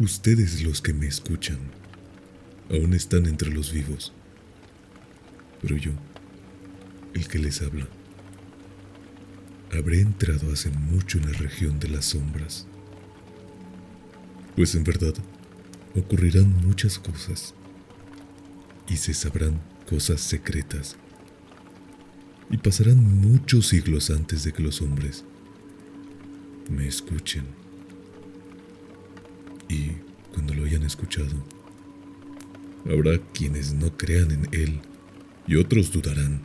Ustedes 0.00 0.62
los 0.62 0.80
que 0.80 0.92
me 0.92 1.08
escuchan 1.08 1.58
aún 2.70 2.94
están 2.94 3.26
entre 3.26 3.50
los 3.50 3.72
vivos, 3.72 4.12
pero 5.60 5.76
yo, 5.76 5.90
el 7.14 7.26
que 7.26 7.40
les 7.40 7.62
habla, 7.62 7.88
habré 9.76 10.00
entrado 10.00 10.52
hace 10.52 10.70
mucho 10.70 11.18
en 11.18 11.32
la 11.32 11.36
región 11.38 11.80
de 11.80 11.88
las 11.88 12.04
sombras, 12.04 12.68
pues 14.54 14.76
en 14.76 14.84
verdad 14.84 15.14
ocurrirán 15.96 16.64
muchas 16.64 17.00
cosas 17.00 17.54
y 18.88 18.98
se 18.98 19.12
sabrán 19.14 19.60
cosas 19.84 20.20
secretas 20.20 20.94
y 22.50 22.56
pasarán 22.58 23.02
muchos 23.20 23.66
siglos 23.66 24.10
antes 24.10 24.44
de 24.44 24.52
que 24.52 24.62
los 24.62 24.80
hombres 24.80 25.24
me 26.70 26.86
escuchen 26.86 27.67
escuchado, 30.88 31.36
habrá 32.90 33.18
quienes 33.32 33.72
no 33.72 33.96
crean 33.96 34.32
en 34.32 34.48
él 34.52 34.80
y 35.46 35.56
otros 35.56 35.92
dudarán. 35.92 36.40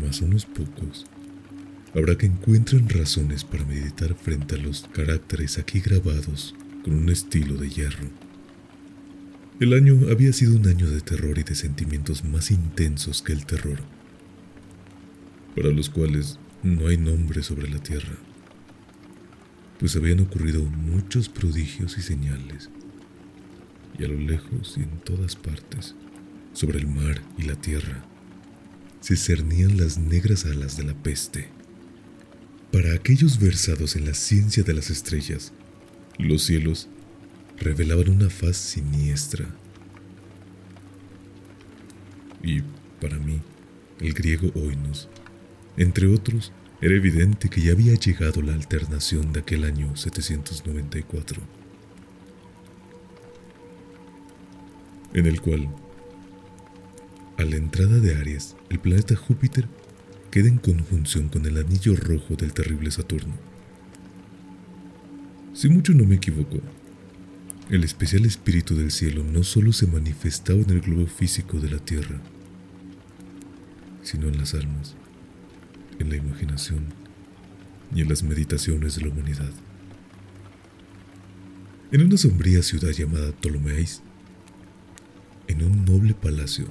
Mas 0.00 0.20
unos 0.20 0.46
pocos 0.46 1.06
habrá 1.94 2.16
que 2.16 2.26
encuentren 2.26 2.88
razones 2.88 3.42
para 3.44 3.64
meditar 3.64 4.14
frente 4.14 4.54
a 4.54 4.58
los 4.58 4.88
caracteres 4.92 5.58
aquí 5.58 5.80
grabados 5.80 6.54
con 6.84 6.94
un 6.94 7.08
estilo 7.08 7.56
de 7.56 7.68
hierro. 7.68 8.08
El 9.58 9.72
año 9.72 9.98
había 10.10 10.32
sido 10.32 10.56
un 10.56 10.68
año 10.68 10.88
de 10.88 11.00
terror 11.00 11.36
y 11.38 11.42
de 11.42 11.56
sentimientos 11.56 12.24
más 12.24 12.52
intensos 12.52 13.22
que 13.22 13.32
el 13.32 13.44
terror, 13.44 13.80
para 15.56 15.70
los 15.70 15.90
cuales 15.90 16.38
no 16.62 16.86
hay 16.86 16.96
nombre 16.96 17.42
sobre 17.42 17.68
la 17.68 17.80
tierra 17.80 18.27
pues 19.78 19.94
habían 19.96 20.20
ocurrido 20.20 20.62
muchos 20.62 21.28
prodigios 21.28 21.98
y 21.98 22.02
señales, 22.02 22.70
y 23.98 24.04
a 24.04 24.08
lo 24.08 24.18
lejos 24.18 24.74
y 24.76 24.82
en 24.82 24.98
todas 25.00 25.36
partes, 25.36 25.94
sobre 26.52 26.78
el 26.78 26.88
mar 26.88 27.22
y 27.36 27.42
la 27.42 27.54
tierra, 27.54 28.04
se 29.00 29.16
cernían 29.16 29.76
las 29.76 29.98
negras 29.98 30.44
alas 30.44 30.76
de 30.76 30.84
la 30.84 30.94
peste. 30.94 31.48
Para 32.72 32.92
aquellos 32.94 33.38
versados 33.38 33.96
en 33.96 34.04
la 34.04 34.14
ciencia 34.14 34.62
de 34.62 34.74
las 34.74 34.90
estrellas, 34.90 35.52
los 36.18 36.42
cielos 36.42 36.88
revelaban 37.58 38.08
una 38.08 38.28
faz 38.28 38.56
siniestra. 38.56 39.46
Y 42.42 42.62
para 43.00 43.18
mí, 43.18 43.40
el 44.00 44.12
griego 44.12 44.50
oinos, 44.54 45.08
entre 45.76 46.08
otros, 46.08 46.52
era 46.80 46.94
evidente 46.94 47.48
que 47.48 47.60
ya 47.60 47.72
había 47.72 47.94
llegado 47.94 48.40
la 48.40 48.52
alternación 48.52 49.32
de 49.32 49.40
aquel 49.40 49.64
año 49.64 49.96
794, 49.96 51.42
en 55.12 55.26
el 55.26 55.40
cual, 55.40 55.68
a 57.36 57.42
la 57.42 57.56
entrada 57.56 57.98
de 57.98 58.14
Aries, 58.14 58.54
el 58.70 58.78
planeta 58.78 59.16
Júpiter 59.16 59.66
queda 60.30 60.48
en 60.48 60.58
conjunción 60.58 61.28
con 61.28 61.46
el 61.46 61.56
anillo 61.56 61.96
rojo 61.96 62.36
del 62.36 62.52
terrible 62.52 62.92
Saturno. 62.92 63.34
Si 65.52 65.68
mucho 65.68 65.94
no 65.94 66.04
me 66.04 66.16
equivoco, 66.16 66.60
el 67.70 67.82
especial 67.82 68.24
espíritu 68.24 68.76
del 68.76 68.92
cielo 68.92 69.24
no 69.24 69.42
solo 69.42 69.72
se 69.72 69.88
manifestaba 69.88 70.60
en 70.60 70.70
el 70.70 70.80
globo 70.80 71.06
físico 71.08 71.58
de 71.58 71.70
la 71.70 71.78
Tierra, 71.78 72.20
sino 74.04 74.28
en 74.28 74.38
las 74.38 74.54
almas 74.54 74.94
en 75.98 76.10
la 76.10 76.16
imaginación 76.16 76.84
y 77.94 78.02
en 78.02 78.08
las 78.08 78.22
meditaciones 78.22 78.96
de 78.96 79.02
la 79.02 79.08
humanidad. 79.08 79.50
En 81.90 82.02
una 82.02 82.16
sombría 82.16 82.62
ciudad 82.62 82.90
llamada 82.90 83.32
Ptolomeis, 83.32 84.02
en 85.46 85.62
un 85.62 85.84
noble 85.84 86.14
palacio, 86.14 86.66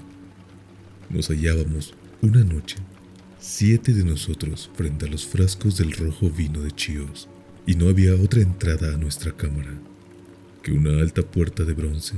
nos 1.09 1.29
hallábamos 1.29 1.95
una 2.21 2.43
noche, 2.43 2.77
siete 3.39 3.93
de 3.93 4.03
nosotros 4.03 4.69
frente 4.75 5.05
a 5.05 5.09
los 5.09 5.25
frascos 5.25 5.77
del 5.77 5.91
rojo 5.93 6.29
vino 6.29 6.61
de 6.61 6.71
Chios, 6.71 7.27
y 7.65 7.75
no 7.75 7.89
había 7.89 8.13
otra 8.15 8.41
entrada 8.41 8.93
a 8.93 8.97
nuestra 8.97 9.31
cámara 9.31 9.73
que 10.61 10.71
una 10.71 11.01
alta 11.01 11.23
puerta 11.23 11.63
de 11.63 11.73
bronce, 11.73 12.15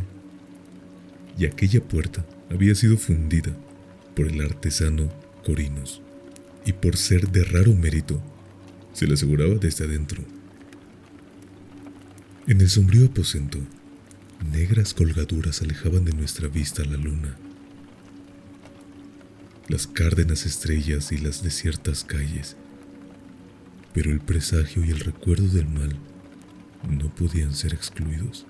y 1.37 1.45
aquella 1.45 1.81
puerta 1.81 2.25
había 2.49 2.75
sido 2.75 2.97
fundida 2.97 3.55
por 4.15 4.27
el 4.27 4.41
artesano 4.41 5.09
Corinos 5.45 6.01
y 6.65 6.73
por 6.73 6.97
ser 6.97 7.29
de 7.29 7.43
raro 7.43 7.73
mérito, 7.73 8.21
se 8.93 9.07
le 9.07 9.13
aseguraba 9.13 9.55
desde 9.55 9.85
adentro. 9.85 10.23
En 12.47 12.61
el 12.61 12.69
sombrío 12.69 13.05
aposento, 13.05 13.59
negras 14.51 14.93
colgaduras 14.93 15.61
alejaban 15.61 16.05
de 16.05 16.13
nuestra 16.13 16.47
vista 16.47 16.83
la 16.83 16.97
luna. 16.97 17.37
Las 19.67 19.87
cárdenas 19.87 20.45
estrellas 20.45 21.11
y 21.11 21.17
las 21.17 21.43
desiertas 21.43 22.03
calles. 22.03 22.57
Pero 23.93 24.11
el 24.11 24.19
presagio 24.19 24.83
y 24.83 24.89
el 24.89 24.99
recuerdo 24.99 25.47
del 25.47 25.67
mal 25.67 25.95
no 26.89 27.13
podían 27.13 27.53
ser 27.53 27.73
excluidos. 27.73 28.45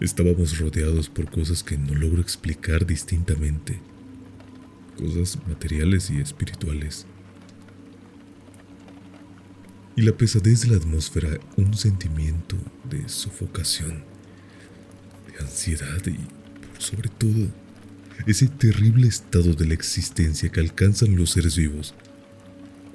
Estábamos 0.00 0.58
rodeados 0.58 1.08
por 1.08 1.30
cosas 1.30 1.62
que 1.62 1.76
no 1.76 1.94
logro 1.94 2.20
explicar 2.20 2.86
distintamente 2.86 3.80
cosas 4.96 5.38
materiales 5.46 6.10
y 6.10 6.20
espirituales. 6.20 7.06
Y 9.96 10.02
la 10.02 10.12
pesadez 10.12 10.62
de 10.62 10.68
la 10.68 10.76
atmósfera, 10.76 11.38
un 11.56 11.74
sentimiento 11.74 12.56
de 12.88 13.08
sofocación, 13.08 14.04
de 15.26 15.44
ansiedad 15.44 16.00
y, 16.06 16.18
por 16.66 16.82
sobre 16.82 17.08
todo, 17.10 17.48
ese 18.26 18.46
terrible 18.48 19.08
estado 19.08 19.52
de 19.54 19.66
la 19.66 19.74
existencia 19.74 20.50
que 20.50 20.60
alcanzan 20.60 21.16
los 21.16 21.30
seres 21.30 21.56
vivos 21.56 21.94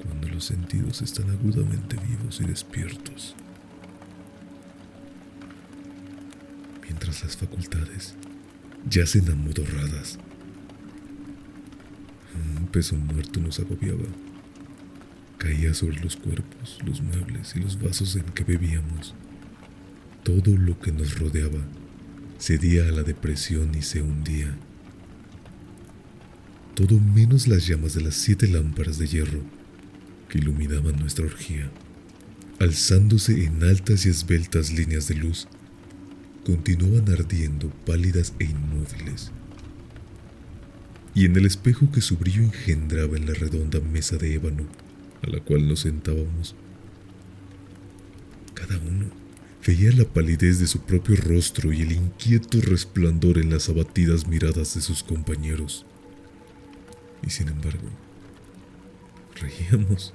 cuando 0.03 0.27
los 0.29 0.45
sentidos 0.45 1.01
están 1.01 1.29
agudamente 1.29 1.97
vivos 1.97 2.39
y 2.41 2.45
despiertos. 2.45 3.35
Mientras 6.83 7.23
las 7.23 7.35
facultades 7.35 8.15
yacen 8.89 9.29
amodorradas 9.29 10.17
peso 12.77 12.95
muerto 12.95 13.39
nos 13.39 13.59
agobiaba. 13.59 14.05
Caía 15.39 15.73
sobre 15.73 15.99
los 15.99 16.15
cuerpos, 16.15 16.77
los 16.85 17.01
muebles 17.01 17.55
y 17.55 17.59
los 17.59 17.81
vasos 17.81 18.15
en 18.15 18.21
que 18.21 18.43
bebíamos. 18.43 19.15
Todo 20.21 20.55
lo 20.55 20.79
que 20.79 20.91
nos 20.91 21.17
rodeaba 21.17 21.57
cedía 22.39 22.87
a 22.87 22.91
la 22.91 23.01
depresión 23.01 23.71
y 23.73 23.81
se 23.81 24.03
hundía. 24.03 24.55
Todo 26.75 26.99
menos 26.99 27.47
las 27.47 27.65
llamas 27.65 27.95
de 27.95 28.01
las 28.01 28.13
siete 28.13 28.47
lámparas 28.47 28.99
de 28.99 29.07
hierro 29.07 29.41
que 30.29 30.37
iluminaban 30.37 30.97
nuestra 30.99 31.25
orgía, 31.25 31.71
alzándose 32.59 33.43
en 33.43 33.63
altas 33.63 34.05
y 34.05 34.09
esbeltas 34.09 34.71
líneas 34.71 35.07
de 35.07 35.15
luz, 35.15 35.47
continuaban 36.45 37.11
ardiendo 37.11 37.71
pálidas 37.87 38.35
e 38.37 38.43
inmóviles 38.43 39.31
y 41.17 41.25
en 41.25 41.35
el 41.35 41.47
espejo 41.47 41.91
que 41.91 42.01
su 42.01 42.15
brillo 42.15 42.43
engendraba 42.43 43.17
en 43.17 43.25
la 43.25 43.33
redonda 43.33 43.79
mesa 43.79 44.17
de 44.17 44.35
ébano 44.35 44.67
a 45.23 45.27
la 45.31 45.39
cual 45.39 45.67
nos 45.67 45.79
sentábamos. 45.79 46.53
Cada 48.53 48.77
uno 48.77 49.07
veía 49.65 49.91
la 49.93 50.05
palidez 50.05 50.59
de 50.59 50.67
su 50.67 50.81
propio 50.81 51.15
rostro 51.15 51.73
y 51.73 51.81
el 51.81 51.93
inquieto 51.93 52.61
resplandor 52.61 53.39
en 53.39 53.49
las 53.49 53.67
abatidas 53.67 54.27
miradas 54.27 54.75
de 54.75 54.81
sus 54.81 55.01
compañeros. 55.01 55.87
Y 57.25 57.31
sin 57.31 57.47
embargo, 57.47 57.89
reíamos 59.41 60.13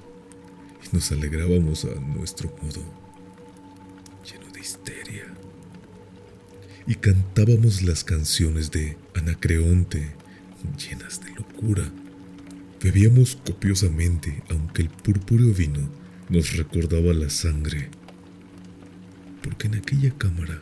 y 0.85 0.95
nos 0.95 1.11
alegrábamos 1.11 1.83
a 1.83 1.99
nuestro 1.99 2.47
modo, 2.61 2.81
lleno 4.23 4.49
de 4.53 4.61
histeria. 4.61 5.25
Y 6.87 6.95
cantábamos 6.95 7.81
las 7.81 8.05
canciones 8.05 8.71
de 8.71 8.97
Anacreonte, 9.15 10.22
llenas 10.77 11.21
de 11.23 11.31
locura. 11.31 11.83
Bebíamos 12.81 13.37
copiosamente, 13.45 14.43
aunque 14.49 14.81
el 14.81 14.89
purpúreo 14.89 15.53
vino 15.53 15.89
nos 16.29 16.57
recordaba 16.57 17.13
la 17.13 17.29
sangre. 17.29 17.89
Porque 19.41 19.67
en 19.67 19.75
aquella 19.75 20.11
cámara 20.17 20.61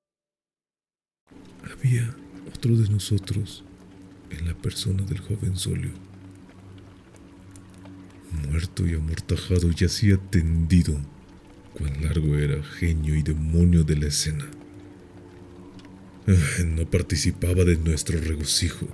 había 1.81 2.15
otro 2.47 2.75
de 2.75 2.89
nosotros 2.89 3.63
en 4.29 4.47
la 4.47 4.53
persona 4.53 5.03
del 5.03 5.19
joven 5.19 5.57
Solio. 5.57 5.91
Muerto 8.47 8.87
y 8.87 8.93
amortajado 8.93 9.71
yacía 9.71 10.17
tendido. 10.17 10.95
Cuán 11.73 12.03
largo 12.03 12.35
era 12.37 12.61
genio 12.63 13.15
y 13.15 13.23
demonio 13.23 13.83
de 13.83 13.95
la 13.95 14.07
escena. 14.07 14.45
Ah, 16.27 16.63
no 16.65 16.89
participaba 16.89 17.63
de 17.63 17.77
nuestro 17.77 18.19
regocijo, 18.19 18.87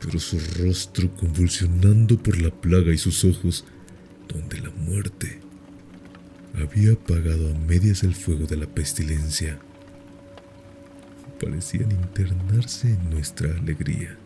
pero 0.00 0.18
su 0.18 0.40
rostro 0.58 1.14
convulsionando 1.14 2.20
por 2.20 2.40
la 2.40 2.50
plaga 2.50 2.92
y 2.92 2.98
sus 2.98 3.24
ojos, 3.24 3.64
donde 4.28 4.60
la 4.60 4.70
muerte 4.70 5.40
había 6.54 6.94
apagado 6.94 7.50
a 7.50 7.58
medias 7.58 8.02
el 8.02 8.14
fuego 8.14 8.46
de 8.46 8.56
la 8.56 8.66
pestilencia 8.66 9.60
parecían 11.40 11.90
internarse 11.90 12.88
en 12.90 13.10
nuestra 13.10 13.50
alegría. 13.56 14.16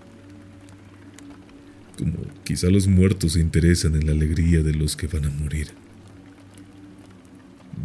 Como 1.96 2.19
quizá 2.43 2.69
los 2.69 2.88
muertos 2.88 3.34
se 3.34 3.40
interesan 3.40 3.94
en 3.94 4.06
la 4.06 4.12
alegría 4.12 4.62
de 4.62 4.75
los 4.75 4.96
que 4.96 5.06
van 5.06 5.25
a 5.25 5.31
morir. 5.31 5.69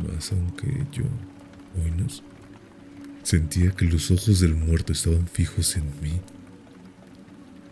Más 0.08 0.32
aunque 0.32 0.68
yo, 0.92 1.04
nos 1.98 2.24
sentía 3.24 3.72
que 3.72 3.86
los 3.86 4.10
ojos 4.10 4.40
del 4.40 4.56
muerto 4.56 4.94
estaban 4.94 5.28
fijos 5.28 5.76
en 5.76 5.84
mí. 6.02 6.20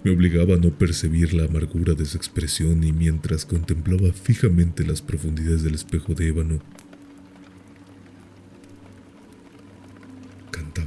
Me 0.04 0.12
obligaba 0.12 0.56
a 0.56 0.58
no 0.58 0.70
percibir 0.70 1.34
la 1.34 1.46
amargura 1.46 1.94
de 1.96 2.06
su 2.06 2.18
expresión 2.18 2.84
y 2.84 2.94
mientras 2.94 3.46
contemplaba 3.46 4.14
fijamente 4.14 4.86
las 4.86 5.02
profundidades 5.02 5.64
del 5.64 5.74
espejo 5.74 6.14
de 6.14 6.28
ébano, 6.28 6.60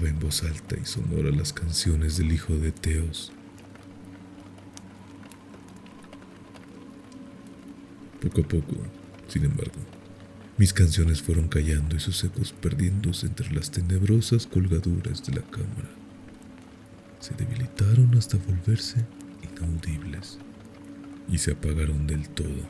en 0.06 0.19
alta 0.30 0.76
y 0.80 0.86
sonora 0.86 1.30
las 1.30 1.52
canciones 1.52 2.16
del 2.16 2.32
hijo 2.32 2.54
de 2.54 2.70
Teos. 2.70 3.32
Poco 8.22 8.42
a 8.42 8.44
poco, 8.44 8.76
sin 9.26 9.44
embargo, 9.44 9.80
mis 10.56 10.72
canciones 10.72 11.20
fueron 11.20 11.48
callando 11.48 11.96
y 11.96 12.00
sus 12.00 12.22
ecos 12.22 12.52
perdiéndose 12.52 13.26
entre 13.26 13.52
las 13.52 13.70
tenebrosas 13.70 14.46
colgaduras 14.46 15.24
de 15.24 15.34
la 15.34 15.42
cámara. 15.42 15.90
Se 17.18 17.34
debilitaron 17.34 18.16
hasta 18.16 18.38
volverse 18.38 19.04
inaudibles 19.42 20.38
y 21.28 21.38
se 21.38 21.52
apagaron 21.52 22.06
del 22.06 22.28
todo. 22.28 22.62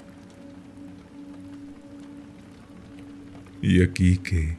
Y 3.61 3.83
aquí 3.83 4.17
que 4.17 4.57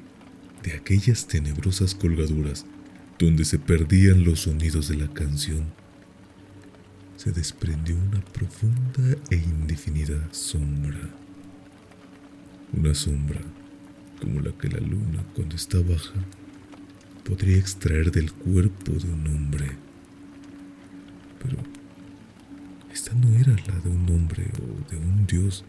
de 0.63 0.73
aquellas 0.73 1.25
tenebrosas 1.25 1.95
colgaduras 1.95 2.65
donde 3.21 3.45
se 3.45 3.59
perdían 3.59 4.23
los 4.23 4.41
sonidos 4.41 4.87
de 4.87 4.97
la 4.97 5.07
canción, 5.07 5.65
se 7.17 7.31
desprendió 7.31 7.95
una 7.95 8.19
profunda 8.19 9.15
e 9.29 9.35
indefinida 9.35 10.27
sombra. 10.31 11.07
Una 12.73 12.95
sombra 12.95 13.39
como 14.19 14.39
la 14.39 14.51
que 14.53 14.69
la 14.69 14.79
luna, 14.79 15.23
cuando 15.35 15.55
está 15.55 15.79
baja, 15.81 16.15
podría 17.23 17.57
extraer 17.57 18.11
del 18.11 18.31
cuerpo 18.33 18.91
de 18.91 19.11
un 19.11 19.27
hombre. 19.27 19.67
Pero 21.43 21.57
esta 22.91 23.13
no 23.13 23.37
era 23.37 23.55
la 23.67 23.79
de 23.81 23.89
un 23.89 24.09
hombre 24.09 24.47
o 24.57 24.91
de 24.91 24.97
un 24.97 25.27
dios, 25.27 25.63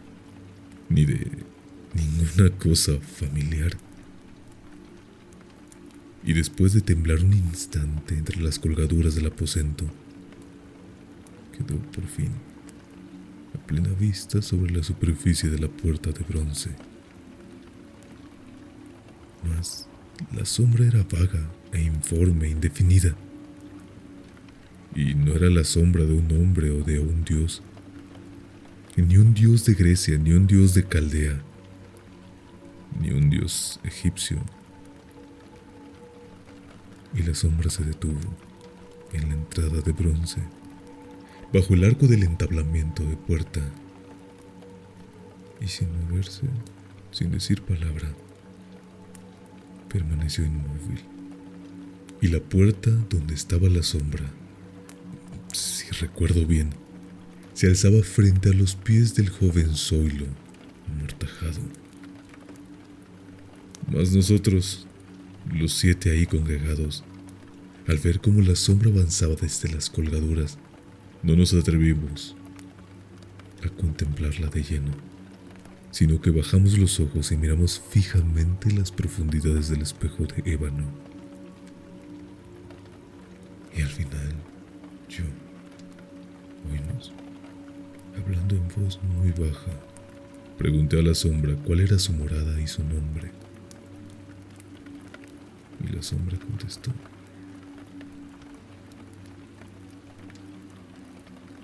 ni 0.89 1.05
de 1.05 1.29
ninguna 1.93 2.49
cosa 2.57 2.93
familiar 2.99 3.77
y 6.25 6.33
después 6.33 6.73
de 6.73 6.81
temblar 6.81 7.19
un 7.23 7.33
instante 7.33 8.17
entre 8.17 8.41
las 8.41 8.57
colgaduras 8.59 9.15
del 9.15 9.27
aposento, 9.27 9.85
quedó 11.51 11.77
por 11.91 12.05
fin 12.07 12.31
a 13.53 13.67
plena 13.67 13.89
vista 13.99 14.41
sobre 14.41 14.73
la 14.73 14.83
superficie 14.83 15.49
de 15.49 15.59
la 15.59 15.67
puerta 15.67 16.11
de 16.11 16.23
bronce. 16.23 16.69
Mas 19.43 19.87
la 20.33 20.45
sombra 20.45 20.85
era 20.85 21.03
vaga 21.03 21.49
e 21.73 21.81
informe, 21.81 22.49
indefinida. 22.49 23.15
Y 24.95 25.15
no 25.15 25.33
era 25.33 25.49
la 25.49 25.63
sombra 25.63 26.05
de 26.05 26.13
un 26.13 26.31
hombre 26.31 26.71
o 26.71 26.83
de 26.83 26.99
un 26.99 27.25
dios, 27.25 27.61
ni 28.95 29.17
un 29.17 29.33
dios 29.33 29.65
de 29.65 29.73
Grecia, 29.73 30.17
ni 30.17 30.31
un 30.31 30.47
dios 30.47 30.75
de 30.75 30.83
Caldea, 30.83 31.41
ni 33.01 33.11
un 33.11 33.29
dios 33.29 33.79
egipcio 33.83 34.39
y 37.15 37.23
la 37.23 37.33
sombra 37.33 37.69
se 37.69 37.83
detuvo 37.83 38.19
en 39.11 39.29
la 39.29 39.35
entrada 39.35 39.81
de 39.81 39.91
bronce, 39.91 40.41
bajo 41.53 41.73
el 41.73 41.83
arco 41.83 42.07
del 42.07 42.23
entablamiento 42.23 43.03
de 43.03 43.15
puerta, 43.15 43.61
y 45.61 45.67
sin 45.67 45.89
moverse, 45.91 46.47
sin 47.11 47.31
decir 47.31 47.61
palabra, 47.61 48.09
permaneció 49.87 50.43
inmóvil. 50.43 51.01
Y 52.21 52.27
la 52.27 52.39
puerta 52.39 52.89
donde 53.09 53.33
estaba 53.35 53.69
la 53.69 53.83
sombra, 53.83 54.25
si 55.51 55.89
recuerdo 55.91 56.45
bien, 56.45 56.71
se 57.53 57.67
alzaba 57.67 58.01
frente 58.01 58.49
a 58.49 58.53
los 58.53 58.75
pies 58.75 59.13
del 59.13 59.29
joven 59.29 59.75
Zoilo, 59.75 60.25
amortajado. 60.87 61.61
Mas 63.91 64.11
nosotros 64.11 64.87
los 65.51 65.73
siete 65.73 66.11
ahí 66.11 66.25
congregados, 66.25 67.03
al 67.87 67.97
ver 67.97 68.21
cómo 68.21 68.41
la 68.41 68.55
sombra 68.55 68.89
avanzaba 68.89 69.35
desde 69.35 69.69
las 69.69 69.89
colgaduras, 69.89 70.57
no 71.21 71.35
nos 71.35 71.53
atrevimos 71.53 72.35
a 73.65 73.69
contemplarla 73.69 74.47
de 74.47 74.63
lleno, 74.63 74.91
sino 75.91 76.19
que 76.21 76.31
bajamos 76.31 76.77
los 76.77 76.99
ojos 76.99 77.31
y 77.31 77.37
miramos 77.37 77.81
fijamente 77.89 78.71
las 78.71 78.91
profundidades 78.91 79.69
del 79.69 79.81
espejo 79.81 80.25
de 80.25 80.51
ébano. 80.51 80.85
Y 83.75 83.81
al 83.81 83.89
final, 83.89 84.33
yo, 85.09 85.23
oímos, 86.69 87.11
hablando 88.17 88.55
en 88.55 88.67
voz 88.75 88.99
muy 89.03 89.31
baja, 89.31 89.71
pregunté 90.57 90.99
a 90.99 91.03
la 91.03 91.15
sombra 91.15 91.55
cuál 91.55 91.79
era 91.79 91.97
su 91.97 92.13
morada 92.13 92.59
y 92.61 92.67
su 92.67 92.83
nombre. 92.83 93.42
La 95.93 96.01
sombra 96.01 96.37
contestó. 96.39 96.91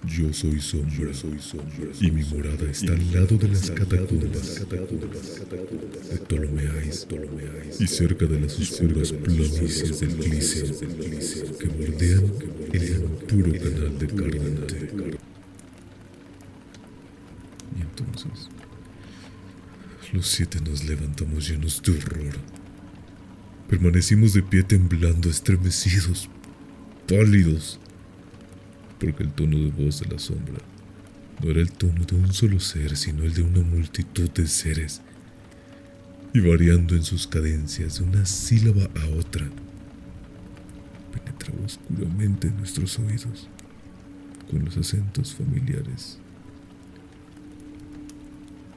Yo 0.05 0.31
soy 0.31 0.61
sombra, 0.61 1.11
soy 1.15 1.39
sombra, 1.39 1.89
y 1.99 2.11
mi 2.11 2.23
morada 2.25 2.69
está 2.69 2.93
al 2.93 3.11
lado 3.11 3.37
de 3.37 3.47
las 3.47 3.71
catacumbas 3.71 4.59
de 4.59 6.17
Ptolomeáis, 6.27 7.07
y 7.79 7.87
cerca 7.87 8.25
de 8.27 8.39
las 8.39 8.59
oscuras 8.59 9.11
planicies 9.13 9.99
del 9.99 10.15
Cliseo 10.17 11.57
que 11.57 11.67
bordean 11.67 12.31
el 12.71 12.89
impuro 13.01 13.51
canal 13.51 13.97
de 13.97 14.07
Carnante. 14.07 14.91
Y 17.77 17.81
entonces, 17.81 18.49
los 20.13 20.27
siete 20.27 20.59
nos 20.61 20.83
levantamos 20.85 21.49
llenos 21.49 21.81
de 21.81 21.91
horror 21.97 22.58
Permanecimos 23.69 24.33
de 24.33 24.41
pie 24.41 24.63
temblando, 24.63 25.29
estremecidos, 25.29 26.27
pálidos, 27.07 27.79
porque 28.99 29.21
el 29.21 29.31
tono 29.31 29.59
de 29.59 29.69
voz 29.69 29.99
de 29.99 30.07
la 30.07 30.17
sombra 30.17 30.57
no 31.43 31.51
era 31.51 31.61
el 31.61 31.71
tono 31.71 32.03
de 32.03 32.15
un 32.15 32.33
solo 32.33 32.59
ser, 32.59 32.97
sino 32.97 33.23
el 33.23 33.35
de 33.35 33.43
una 33.43 33.61
multitud 33.61 34.27
de 34.31 34.47
seres, 34.47 35.01
y 36.33 36.39
variando 36.39 36.95
en 36.95 37.03
sus 37.03 37.27
cadencias 37.27 37.99
de 37.99 38.05
una 38.05 38.25
sílaba 38.25 38.89
a 38.99 39.07
otra, 39.09 39.47
penetraba 41.13 41.63
oscuramente 41.63 42.47
en 42.47 42.57
nuestros 42.57 42.97
oídos 42.97 43.47
con 44.49 44.65
los 44.65 44.77
acentos 44.77 45.35
familiares 45.35 46.17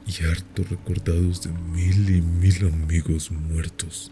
y 0.05 0.23
harto 0.25 0.63
recordados 0.69 1.41
de 1.41 1.51
mil 1.51 2.15
y 2.15 2.21
mil 2.21 2.67
amigos 2.67 3.31
muertos. 3.31 4.11